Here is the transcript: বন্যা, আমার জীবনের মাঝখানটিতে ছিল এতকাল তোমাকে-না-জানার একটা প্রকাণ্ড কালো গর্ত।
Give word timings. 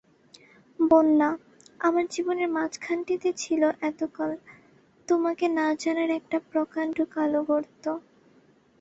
বন্যা, 0.79 1.29
আমার 1.79 2.05
জীবনের 2.07 2.49
মাঝখানটিতে 2.49 3.29
ছিল 3.33 3.61
এতকাল 3.81 4.31
তোমাকে-না-জানার 5.07 6.09
একটা 6.19 6.37
প্রকাণ্ড 6.51 6.97
কালো 7.11 7.41
গর্ত। 7.43 7.85